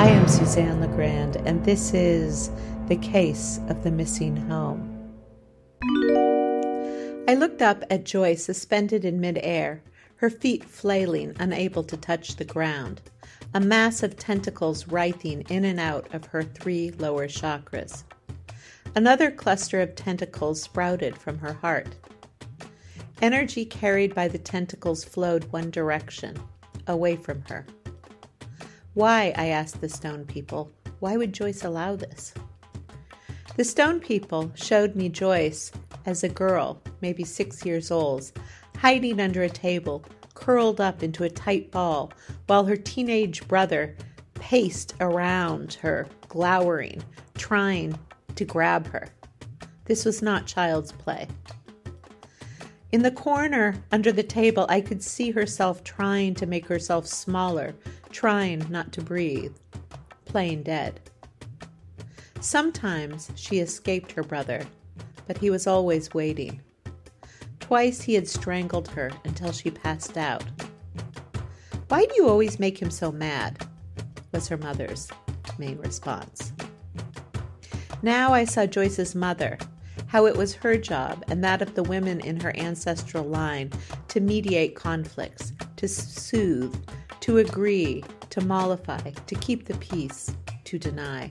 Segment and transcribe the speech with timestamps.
[0.00, 2.50] I am Suzanne LeGrand, and this is
[2.86, 5.12] The Case of the Missing Home.
[7.28, 9.82] I looked up at Joyce suspended in midair,
[10.16, 13.02] her feet flailing, unable to touch the ground,
[13.52, 18.04] a mass of tentacles writhing in and out of her three lower chakras.
[18.94, 21.94] Another cluster of tentacles sprouted from her heart.
[23.20, 26.38] Energy carried by the tentacles flowed one direction,
[26.86, 27.66] away from her.
[28.94, 32.34] Why, I asked the stone people, why would Joyce allow this?
[33.56, 35.70] The stone people showed me Joyce
[36.06, 38.32] as a girl, maybe six years old,
[38.76, 42.12] hiding under a table, curled up into a tight ball,
[42.46, 43.94] while her teenage brother
[44.34, 47.00] paced around her, glowering,
[47.36, 47.96] trying
[48.34, 49.08] to grab her.
[49.84, 51.28] This was not child's play.
[52.92, 57.72] In the corner under the table, I could see herself trying to make herself smaller,
[58.10, 59.54] trying not to breathe,
[60.24, 60.98] playing dead.
[62.40, 64.66] Sometimes she escaped her brother,
[65.28, 66.60] but he was always waiting.
[67.60, 70.42] Twice he had strangled her until she passed out.
[71.86, 73.66] Why do you always make him so mad?
[74.32, 75.08] was her mother's
[75.58, 76.52] main response.
[78.02, 79.58] Now I saw Joyce's mother,
[80.10, 83.70] how it was her job and that of the women in her ancestral line
[84.08, 86.74] to mediate conflicts, to soothe,
[87.20, 91.30] to agree, to mollify, to keep the peace, to deny.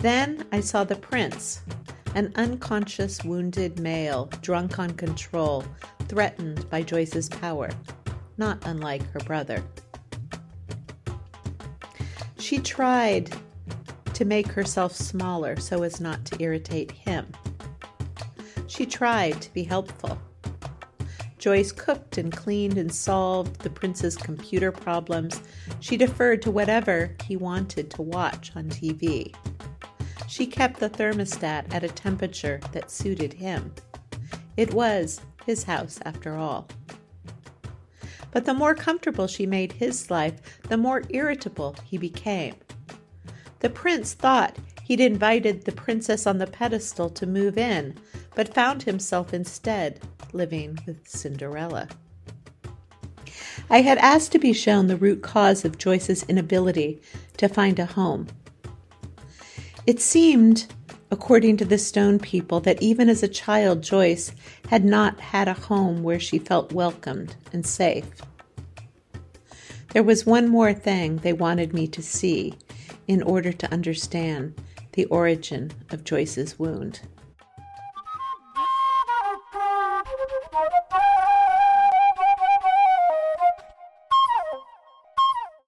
[0.00, 1.62] Then I saw the prince,
[2.16, 5.64] an unconscious wounded male, drunk on control,
[6.08, 7.70] threatened by Joyce's power,
[8.38, 9.62] not unlike her brother.
[12.38, 13.30] She tried
[14.14, 17.26] to make herself smaller so as not to irritate him.
[18.66, 20.18] She tried to be helpful.
[21.38, 25.42] Joyce cooked and cleaned and solved the prince's computer problems.
[25.80, 29.34] She deferred to whatever he wanted to watch on TV.
[30.28, 33.74] She kept the thermostat at a temperature that suited him.
[34.56, 36.68] It was his house, after all.
[38.30, 42.54] But the more comfortable she made his life, the more irritable he became.
[43.62, 47.94] The prince thought he'd invited the princess on the pedestal to move in,
[48.34, 50.00] but found himself instead
[50.32, 51.88] living with Cinderella.
[53.70, 57.00] I had asked to be shown the root cause of Joyce's inability
[57.36, 58.26] to find a home.
[59.86, 60.66] It seemed,
[61.12, 64.32] according to the stone people, that even as a child, Joyce
[64.70, 68.10] had not had a home where she felt welcomed and safe.
[69.92, 72.54] There was one more thing they wanted me to see
[73.12, 74.54] in order to understand
[74.92, 77.00] the origin of Joyce's wound.